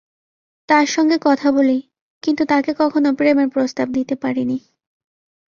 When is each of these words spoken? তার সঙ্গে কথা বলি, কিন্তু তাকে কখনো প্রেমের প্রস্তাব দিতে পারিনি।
তার 0.69 0.85
সঙ্গে 0.85 1.17
কথা 1.21 1.47
বলি, 1.51 1.77
কিন্তু 2.23 2.43
তাকে 2.45 2.71
কখনো 2.73 3.09
প্রেমের 3.13 3.49
প্রস্তাব 3.49 3.87
দিতে 3.89 4.15
পারিনি। 4.15 4.57